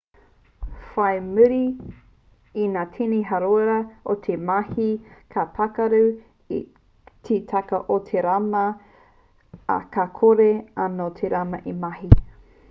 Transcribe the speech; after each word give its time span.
whai 0.91 1.17
muri 1.25 1.57
i 2.61 2.65
ngā 2.75 2.85
tini 2.95 3.19
hāora 3.31 3.75
o 4.13 4.15
te 4.29 4.37
mahi 4.47 4.87
ka 5.37 5.43
pakarū 5.59 6.01
te 7.29 7.37
kaka 7.53 7.83
o 7.99 8.01
te 8.11 8.25
rama 8.29 8.63
ā 9.79 9.81
ka 9.99 10.07
kore 10.19 10.49
anō 10.91 11.11
te 11.23 11.35
rama 11.39 11.65
e 11.75 11.79
mahi 11.87 12.15